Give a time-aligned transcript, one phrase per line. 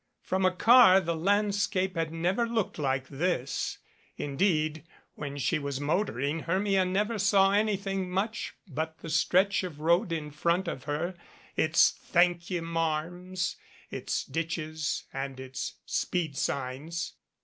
[0.23, 3.77] From a car the landscape had never looked like this.
[4.17, 10.11] Indeed, when she was motoring, Hermia never saw anything much but the stretch of road
[10.11, 11.13] in front of her,
[11.55, 13.57] its "thank ye marms,"
[13.91, 17.13] its ditches and its speed signs.